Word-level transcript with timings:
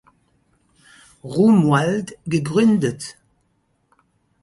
Romuald 1.33 2.17
gegründet. 2.25 3.19